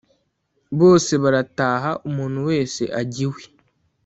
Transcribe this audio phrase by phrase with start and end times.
[0.79, 3.41] bose barataha umuntu wese ajya iwe